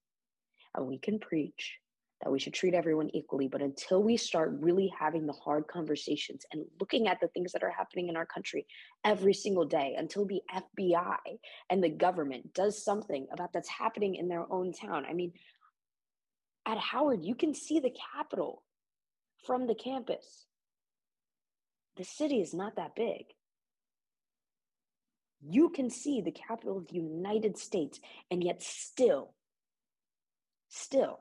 and 0.75 0.85
we 0.85 0.97
can 0.97 1.19
preach 1.19 1.77
that 2.21 2.31
we 2.31 2.39
should 2.39 2.53
treat 2.53 2.73
everyone 2.73 3.09
equally. 3.13 3.47
But 3.47 3.61
until 3.61 4.03
we 4.03 4.17
start 4.17 4.57
really 4.59 4.91
having 4.99 5.25
the 5.25 5.33
hard 5.33 5.67
conversations 5.67 6.45
and 6.51 6.65
looking 6.81 7.07
at 7.07 7.21
the 7.21 7.29
things 7.29 7.53
that 7.53 7.63
are 7.63 7.71
happening 7.71 8.09
in 8.09 8.17
our 8.17 8.25
country 8.25 8.67
every 9.05 9.33
single 9.33 9.65
day, 9.65 9.95
until 9.97 10.25
the 10.25 10.41
FBI 10.53 11.17
and 11.69 11.81
the 11.81 11.89
government 11.89 12.53
does 12.53 12.83
something 12.83 13.27
about 13.31 13.53
that's 13.53 13.69
happening 13.69 14.15
in 14.15 14.27
their 14.27 14.51
own 14.51 14.73
town. 14.73 15.05
I 15.09 15.13
mean, 15.13 15.31
at 16.65 16.77
Howard, 16.77 17.23
you 17.23 17.35
can 17.35 17.53
see 17.53 17.79
the 17.79 17.93
Capitol 18.13 18.63
from 19.45 19.67
the 19.67 19.75
campus. 19.75 20.45
The 21.97 22.03
city 22.03 22.41
is 22.41 22.53
not 22.53 22.75
that 22.77 22.95
big. 22.95 23.25
You 25.41 25.69
can 25.69 25.89
see 25.89 26.21
the 26.21 26.31
capital 26.31 26.77
of 26.77 26.87
the 26.87 26.95
United 26.95 27.57
States, 27.57 27.99
and 28.29 28.43
yet 28.43 28.61
still, 28.61 29.33
still, 30.67 31.19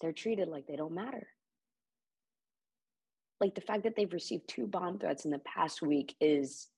they're 0.00 0.12
treated 0.12 0.48
like 0.48 0.66
they 0.66 0.76
don't 0.76 0.94
matter. 0.94 1.26
Like 3.40 3.54
the 3.54 3.60
fact 3.60 3.84
that 3.84 3.94
they've 3.96 4.12
received 4.12 4.48
two 4.48 4.66
bomb 4.66 4.98
threats 4.98 5.26
in 5.26 5.30
the 5.30 5.38
past 5.40 5.82
week 5.82 6.14
is 6.20 6.68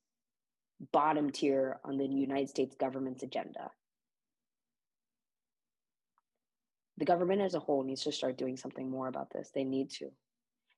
bottom 0.93 1.31
tier 1.31 1.79
on 1.85 1.97
the 1.97 2.07
United 2.07 2.49
States 2.49 2.75
government's 2.79 3.23
agenda. 3.23 3.71
The 6.99 7.05
government 7.05 7.41
as 7.41 7.55
a 7.55 7.61
whole 7.61 7.85
needs 7.85 8.03
to 8.05 8.13
start 8.13 8.37
doing 8.37 8.57
something 8.57 8.91
more 8.91 9.09
about 9.09 9.31
this. 9.33 9.51
They 9.55 9.65
need 9.65 9.91
to. 9.93 10.11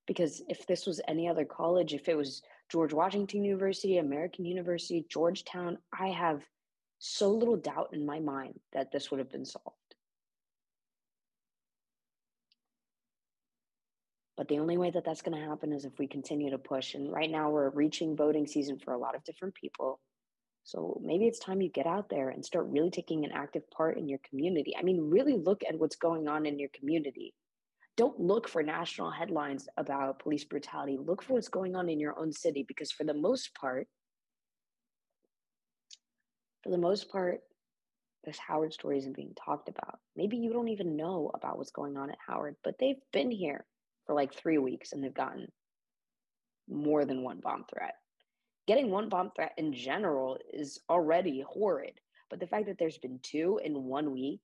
Because 0.07 0.43
if 0.49 0.67
this 0.67 0.87
was 0.87 1.01
any 1.09 1.29
other 1.29 1.45
college, 1.45 1.95
if 1.95 2.09
it 2.09 2.17
was 2.17 2.43
George 2.71 2.93
Washington 2.93 3.45
University, 3.45 3.99
American 3.99 4.45
University, 4.45 5.07
Georgetown, 5.09 5.79
I 5.99 6.09
have 6.09 6.43
so 6.99 7.31
little 7.31 7.57
doubt 7.57 7.91
in 7.93 8.05
my 8.05 8.21
mind 8.21 8.61
that 8.73 8.93
this 8.93 9.11
would 9.11 9.19
have 9.19 9.31
been 9.31 9.47
solved. 9.47 9.77
But 14.37 14.49
the 14.49 14.59
only 14.59 14.79
way 14.79 14.91
that 14.91 15.05
that's 15.05 15.23
going 15.23 15.39
to 15.39 15.49
happen 15.49 15.73
is 15.73 15.85
if 15.85 15.99
we 15.99 16.07
continue 16.07 16.51
to 16.51 16.59
push. 16.59 16.95
And 16.95 17.13
right 17.13 17.31
now, 17.31 17.51
we're 17.51 17.71
reaching 17.71 18.17
voting 18.17 18.47
season 18.47 18.79
for 18.79 18.93
a 18.93 18.99
lot 18.99 19.15
of 19.15 19.25
different 19.25 19.55
people. 19.55 20.01
So 20.71 21.01
maybe 21.03 21.27
it's 21.27 21.41
time 21.41 21.61
you 21.61 21.69
get 21.69 21.89
out 21.89 22.09
there 22.09 22.29
and 22.29 22.45
start 22.45 22.69
really 22.69 22.93
taking 22.93 23.25
an 23.25 23.33
active 23.33 23.69
part 23.73 23.99
in 23.99 24.09
your 24.09 24.21
community. 24.29 24.73
I 24.79 24.85
mean, 24.85 25.11
really 25.11 25.37
look 25.37 25.63
at 25.69 25.77
what's 25.77 25.97
going 25.97 26.29
on 26.29 26.47
in 26.47 26.61
your 26.61 26.69
community. 26.73 27.35
Don't 27.97 28.21
look 28.21 28.47
for 28.47 28.63
national 28.63 29.11
headlines 29.11 29.69
about 29.77 30.21
police 30.21 30.45
brutality. 30.45 30.97
Look 30.97 31.25
for 31.25 31.33
what's 31.33 31.49
going 31.49 31.75
on 31.75 31.89
in 31.89 31.99
your 31.99 32.17
own 32.17 32.33
city 32.33 32.65
because, 32.69 32.93
for 32.93 33.03
the 33.03 33.15
most 33.15 33.53
part, 33.57 33.89
for 36.63 36.71
the 36.71 36.79
most 36.79 37.11
part, 37.11 37.41
this 38.23 38.39
Howard 38.39 38.73
story 38.73 38.99
isn't 38.99 39.17
being 39.17 39.35
talked 39.45 39.69
about. 39.69 39.99
Maybe 40.15 40.37
you 40.37 40.53
don't 40.53 40.69
even 40.69 40.97
know 40.97 41.33
about 41.35 41.59
what's 41.59 41.73
going 41.73 41.97
on 41.97 42.11
at 42.11 42.19
Howard, 42.25 42.55
but 42.63 42.77
they've 42.79 43.03
been 43.13 43.33
here 43.33 43.67
for 44.07 44.15
like 44.15 44.35
three 44.35 44.59
weeks 44.59 44.93
and 44.93 45.03
they've 45.03 45.13
gotten 45.13 45.49
more 46.69 47.05
than 47.05 47.25
one 47.25 47.41
bomb 47.43 47.65
threat 47.65 47.95
getting 48.71 48.89
one 48.89 49.09
bomb 49.09 49.33
threat 49.35 49.53
in 49.57 49.73
general 49.73 50.39
is 50.53 50.79
already 50.89 51.41
horrid. 51.41 51.95
But 52.29 52.39
the 52.39 52.47
fact 52.47 52.67
that 52.67 52.79
there's 52.79 52.99
been 52.99 53.19
two 53.21 53.61
in 53.65 53.83
one 53.83 54.13
week 54.13 54.43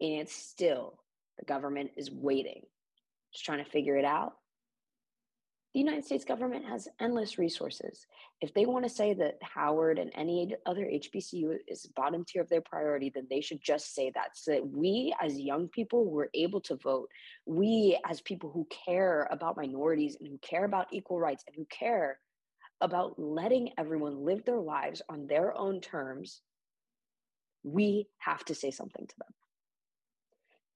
and 0.00 0.26
still 0.26 0.98
the 1.38 1.44
government 1.44 1.90
is 1.98 2.10
waiting, 2.10 2.62
just 3.34 3.44
trying 3.44 3.62
to 3.62 3.70
figure 3.70 3.98
it 3.98 4.06
out. 4.06 4.32
The 5.74 5.80
United 5.80 6.06
States 6.06 6.24
government 6.24 6.64
has 6.70 6.88
endless 7.02 7.38
resources. 7.38 8.06
If 8.40 8.54
they 8.54 8.64
want 8.64 8.86
to 8.86 8.88
say 8.88 9.12
that 9.12 9.36
Howard 9.42 9.98
and 9.98 10.10
any 10.14 10.54
other 10.64 10.86
HBCU 10.86 11.58
is 11.68 11.84
bottom 11.94 12.24
tier 12.24 12.40
of 12.40 12.48
their 12.48 12.62
priority, 12.62 13.12
then 13.14 13.26
they 13.28 13.42
should 13.42 13.60
just 13.62 13.94
say 13.94 14.10
that 14.14 14.38
so 14.38 14.52
that 14.52 14.66
we 14.66 15.14
as 15.20 15.38
young 15.38 15.68
people 15.68 16.10
were 16.10 16.30
able 16.32 16.62
to 16.62 16.76
vote. 16.76 17.10
We 17.44 18.00
as 18.08 18.22
people 18.22 18.50
who 18.50 18.66
care 18.86 19.28
about 19.30 19.58
minorities 19.58 20.16
and 20.18 20.26
who 20.26 20.38
care 20.38 20.64
about 20.64 20.86
equal 20.94 21.20
rights 21.20 21.44
and 21.46 21.54
who 21.54 21.66
care 21.66 22.18
about 22.80 23.18
letting 23.18 23.70
everyone 23.76 24.24
live 24.24 24.44
their 24.44 24.60
lives 24.60 25.02
on 25.08 25.26
their 25.26 25.56
own 25.56 25.80
terms, 25.80 26.40
we 27.64 28.08
have 28.18 28.44
to 28.46 28.54
say 28.54 28.70
something 28.70 29.06
to 29.06 29.14
them. 29.18 29.34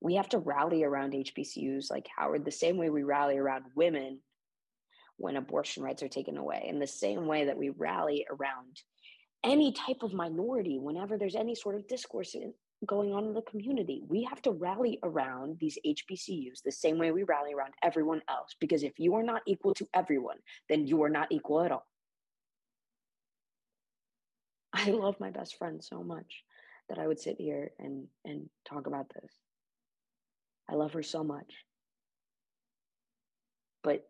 We 0.00 0.16
have 0.16 0.28
to 0.30 0.38
rally 0.38 0.82
around 0.82 1.12
HBCUs 1.12 1.90
like 1.90 2.08
Howard 2.16 2.44
the 2.44 2.50
same 2.50 2.76
way 2.76 2.90
we 2.90 3.04
rally 3.04 3.38
around 3.38 3.64
women 3.76 4.18
when 5.16 5.36
abortion 5.36 5.84
rights 5.84 6.02
are 6.02 6.08
taken 6.08 6.36
away, 6.36 6.66
in 6.68 6.80
the 6.80 6.86
same 6.86 7.26
way 7.26 7.44
that 7.44 7.56
we 7.56 7.68
rally 7.70 8.26
around 8.28 8.82
any 9.44 9.72
type 9.72 10.02
of 10.02 10.12
minority 10.12 10.78
whenever 10.78 11.16
there's 11.16 11.36
any 11.36 11.54
sort 11.54 11.76
of 11.76 11.86
discourse 11.86 12.34
in, 12.34 12.52
going 12.86 13.12
on 13.12 13.24
in 13.24 13.34
the 13.34 13.42
community. 13.42 14.02
We 14.08 14.24
have 14.24 14.42
to 14.42 14.50
rally 14.50 14.98
around 15.02 15.58
these 15.60 15.78
HBCUs 15.86 16.62
the 16.64 16.72
same 16.72 16.98
way 16.98 17.12
we 17.12 17.22
rally 17.22 17.54
around 17.54 17.74
everyone 17.82 18.22
else. 18.28 18.54
Because 18.60 18.82
if 18.82 18.98
you 18.98 19.14
are 19.14 19.22
not 19.22 19.42
equal 19.46 19.74
to 19.74 19.88
everyone, 19.94 20.38
then 20.68 20.86
you 20.86 21.02
are 21.02 21.08
not 21.08 21.28
equal 21.30 21.62
at 21.62 21.72
all. 21.72 21.86
I 24.82 24.90
love 24.90 25.20
my 25.20 25.30
best 25.30 25.56
friend 25.58 25.82
so 25.82 26.02
much 26.02 26.42
that 26.88 26.98
I 26.98 27.06
would 27.06 27.20
sit 27.20 27.36
here 27.38 27.70
and, 27.78 28.08
and 28.24 28.48
talk 28.64 28.88
about 28.88 29.06
this. 29.14 29.32
I 30.68 30.74
love 30.74 30.92
her 30.94 31.02
so 31.04 31.22
much. 31.22 31.52
But 33.84 34.08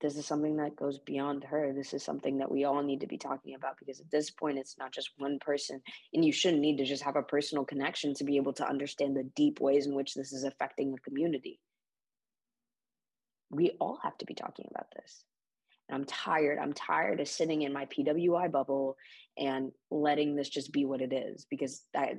this 0.00 0.16
is 0.16 0.24
something 0.24 0.56
that 0.58 0.76
goes 0.76 1.00
beyond 1.00 1.42
her. 1.44 1.72
This 1.72 1.94
is 1.94 2.04
something 2.04 2.38
that 2.38 2.50
we 2.50 2.64
all 2.64 2.82
need 2.82 3.00
to 3.00 3.08
be 3.08 3.18
talking 3.18 3.56
about 3.56 3.76
because 3.78 4.00
at 4.00 4.10
this 4.10 4.30
point, 4.30 4.58
it's 4.58 4.78
not 4.78 4.92
just 4.92 5.10
one 5.16 5.38
person. 5.40 5.80
And 6.12 6.24
you 6.24 6.32
shouldn't 6.32 6.62
need 6.62 6.78
to 6.78 6.84
just 6.84 7.02
have 7.02 7.16
a 7.16 7.22
personal 7.22 7.64
connection 7.64 8.14
to 8.14 8.24
be 8.24 8.36
able 8.36 8.52
to 8.54 8.68
understand 8.68 9.16
the 9.16 9.28
deep 9.34 9.60
ways 9.60 9.86
in 9.86 9.94
which 9.96 10.14
this 10.14 10.32
is 10.32 10.44
affecting 10.44 10.94
a 10.94 10.98
community. 10.98 11.58
We 13.50 13.72
all 13.80 13.98
have 14.04 14.16
to 14.18 14.26
be 14.26 14.34
talking 14.34 14.68
about 14.70 14.86
this. 14.94 15.24
I'm 15.90 16.04
tired. 16.04 16.58
I'm 16.58 16.72
tired 16.72 17.20
of 17.20 17.28
sitting 17.28 17.62
in 17.62 17.72
my 17.72 17.86
PWI 17.86 18.50
bubble 18.50 18.96
and 19.36 19.72
letting 19.90 20.34
this 20.34 20.48
just 20.48 20.72
be 20.72 20.84
what 20.84 21.02
it 21.02 21.12
is 21.12 21.46
because 21.50 21.82
that 21.92 22.14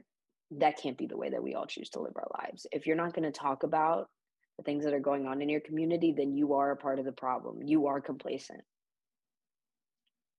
that 0.51 0.77
can't 0.77 0.97
be 0.97 1.07
the 1.07 1.17
way 1.17 1.29
that 1.29 1.41
we 1.41 1.55
all 1.55 1.65
choose 1.65 1.89
to 1.89 2.01
live 2.01 2.13
our 2.15 2.27
lives. 2.43 2.67
If 2.71 2.85
you're 2.85 2.95
not 2.95 3.13
going 3.13 3.31
to 3.31 3.37
talk 3.37 3.63
about 3.63 4.09
the 4.57 4.63
things 4.63 4.83
that 4.83 4.93
are 4.93 4.99
going 4.99 5.25
on 5.25 5.41
in 5.41 5.49
your 5.49 5.59
community, 5.59 6.13
then 6.15 6.33
you 6.33 6.53
are 6.53 6.71
a 6.71 6.77
part 6.77 6.99
of 6.99 7.05
the 7.05 7.11
problem. 7.11 7.63
You 7.63 7.87
are 7.87 7.99
complacent. 7.99 8.61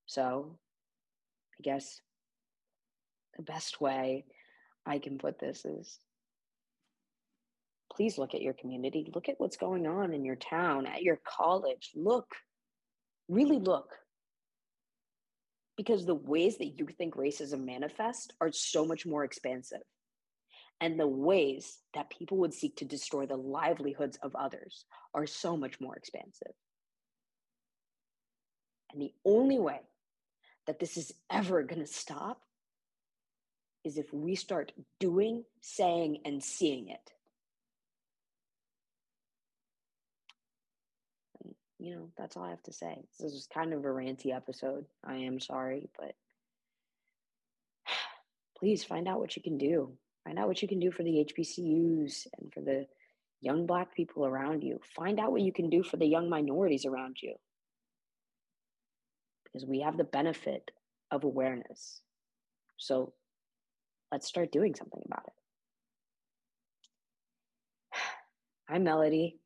So, 0.07 0.59
I 1.59 1.63
guess 1.63 2.01
the 3.37 3.43
best 3.43 3.81
way 3.81 4.25
I 4.87 4.99
can 4.99 5.19
put 5.19 5.41
this 5.41 5.65
is 5.65 5.99
please 7.93 8.19
look 8.19 8.35
at 8.35 8.43
your 8.43 8.53
community. 8.53 9.11
Look 9.15 9.29
at 9.29 9.37
what's 9.39 9.57
going 9.57 9.87
on 9.87 10.13
in 10.13 10.25
your 10.25 10.37
town, 10.37 10.87
at 10.87 11.03
your 11.03 11.19
college. 11.27 11.91
Look, 11.95 12.27
really 13.29 13.59
look. 13.59 13.91
Because 15.77 16.07
the 16.07 16.15
ways 16.15 16.59
that 16.59 16.79
you 16.79 16.87
think 16.87 17.17
racism 17.17 17.65
manifests 17.65 18.29
are 18.41 18.51
so 18.51 18.85
much 18.85 19.05
more 19.05 19.25
expansive 19.25 19.83
and 20.81 21.01
the 21.01 21.07
ways 21.07 21.79
that 21.95 22.11
people 22.11 22.39
would 22.39 22.53
seek 22.53 22.77
to 22.77 22.85
destroy 22.85 23.27
the 23.27 23.37
livelihoods 23.37 24.19
of 24.23 24.35
others 24.37 24.85
are 25.15 25.27
so 25.27 25.57
much 25.57 25.81
more 25.81 25.97
expansive. 25.97 26.53
And 28.93 29.01
the 29.01 29.13
only 29.25 29.59
way 29.59 29.81
that 30.67 30.79
this 30.79 30.97
is 30.97 31.13
ever 31.31 31.63
going 31.63 31.81
to 31.81 31.87
stop 31.87 32.41
is 33.85 33.97
if 33.97 34.13
we 34.13 34.35
start 34.35 34.73
doing, 35.01 35.45
saying, 35.61 36.19
and 36.25 36.43
seeing 36.43 36.89
it. 36.89 37.13
And, 41.43 41.55
you 41.79 41.95
know, 41.95 42.11
that's 42.17 42.37
all 42.37 42.45
I 42.45 42.51
have 42.51 42.63
to 42.65 42.73
say. 42.73 43.05
This 43.19 43.33
is 43.33 43.49
kind 43.53 43.73
of 43.73 43.81
a 43.81 43.89
ranty 43.89 44.35
episode. 44.35 44.87
I 45.05 45.17
am 45.17 45.41
sorry, 45.41 45.91
but 45.99 46.15
please 48.59 48.85
find 48.85 49.07
out 49.09 49.21
what 49.21 49.37
you 49.37 49.43
can 49.43 49.59
do 49.59 49.97
Find 50.27 50.41
out 50.41 50.49
what 50.49 50.61
you 50.61 50.67
can 50.67 50.81
do 50.81 50.91
for 50.91 51.05
the 51.05 51.25
HBCUs 51.25 52.27
and 52.37 52.53
for 52.53 52.61
the 52.61 52.87
young 53.41 53.65
Black 53.65 53.95
people 53.95 54.27
around 54.27 54.65
you. 54.65 54.81
Find 54.97 55.21
out 55.21 55.31
what 55.31 55.43
you 55.43 55.53
can 55.53 55.71
do 55.71 55.85
for 55.85 55.99
the 55.99 56.07
young 56.07 56.29
minorities 56.29 56.85
around 56.85 57.19
you. 57.23 57.35
Because 59.45 59.65
we 59.65 59.83
have 59.83 59.97
the 59.97 60.03
benefit 60.03 60.73
of 61.13 61.23
awareness. 61.23 62.01
So 62.77 63.13
let's 64.11 64.27
start 64.27 64.51
doing 64.51 64.75
something 64.75 65.03
about 65.07 65.29
it. 67.93 67.99
I'm 68.69 68.83
Melody, 68.83 69.39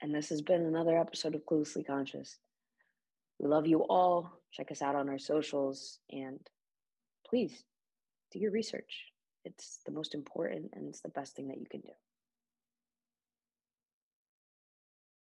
and 0.00 0.14
this 0.14 0.28
has 0.28 0.42
been 0.42 0.62
another 0.62 0.98
episode 0.98 1.34
of 1.34 1.46
Cluelessly 1.46 1.86
Conscious. 1.86 2.38
We 3.38 3.48
love 3.48 3.66
you 3.66 3.80
all. 3.88 4.32
Check 4.52 4.70
us 4.70 4.82
out 4.82 4.94
on 4.94 5.08
our 5.08 5.18
socials 5.18 5.98
and 6.10 6.40
please 7.28 7.64
do 8.32 8.38
your 8.38 8.52
research. 8.52 9.06
It's 9.44 9.80
the 9.86 9.92
most 9.92 10.14
important 10.14 10.70
and 10.74 10.88
it's 10.88 11.00
the 11.00 11.08
best 11.08 11.34
thing 11.36 11.48
that 11.48 11.58
you 11.58 11.66
can 11.70 11.80
do. 11.80 11.90